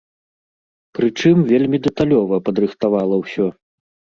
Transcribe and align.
Прычым 0.99 1.37
вельмі 1.51 1.77
дэталёва 1.89 2.35
падрыхтавала 2.49 3.15
ўсё. 3.25 3.47